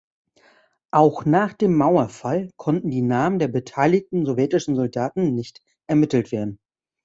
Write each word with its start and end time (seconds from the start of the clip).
Auch 0.91 1.25
nach 1.25 1.53
dem 1.53 1.77
Mauerfall 1.77 2.49
konnten 2.57 2.89
die 2.89 3.03
Namen 3.03 3.37
der 3.37 3.49
beteiligten 3.49 4.25
sowjetischen 4.25 4.75
Soldaten 4.75 5.35
nicht 5.35 5.61
ermittelt 5.87 6.31
werden. 6.31 6.57